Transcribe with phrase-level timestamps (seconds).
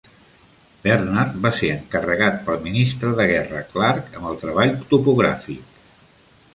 [0.85, 5.83] Bernard va ser encarregat pel ministre de guerra Clarke amb el treball topogràfic.